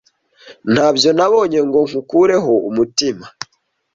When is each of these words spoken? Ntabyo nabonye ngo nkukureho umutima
Ntabyo 0.73 1.09
nabonye 1.17 1.59
ngo 1.67 1.79
nkukureho 1.89 2.53
umutima 2.69 3.25